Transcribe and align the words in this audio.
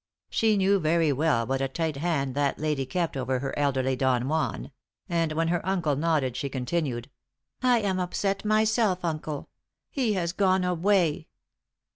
She 0.31 0.57
knew 0.57 0.79
very 0.79 1.13
well 1.13 1.45
what 1.45 1.61
a 1.61 1.67
tight 1.67 1.97
hand 1.97 2.33
that 2.33 2.57
lady 2.57 2.87
kept 2.87 3.15
over 3.15 3.37
her 3.37 3.53
elderly 3.55 3.95
Don 3.95 4.27
Juan; 4.27 4.71
and 5.07 5.31
when 5.33 5.49
her 5.49 5.63
uncle 5.63 5.95
nodded, 5.95 6.35
she 6.35 6.49
continued: 6.49 7.11
"I 7.61 7.81
am 7.81 7.99
upset 7.99 8.43
myself, 8.43 9.05
uncle. 9.05 9.49
He 9.91 10.13
has 10.13 10.33
gone 10.33 10.63
away!" 10.63 11.27